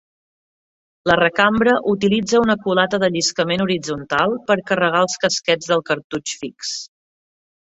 La 1.09 1.17
recambra 1.19 1.75
utilitza 1.91 2.41
una 2.45 2.55
culata 2.63 2.99
de 3.03 3.09
lliscament 3.17 3.65
horitzontal 3.67 4.35
per 4.49 4.59
carregar 4.71 5.03
els 5.09 5.19
casquets 5.27 5.71
del 5.75 5.85
cartutx 5.93 6.35
fix. 6.43 6.75